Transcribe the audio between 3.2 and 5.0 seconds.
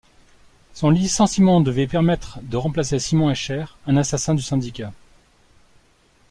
Escher, un assassin du syndicat.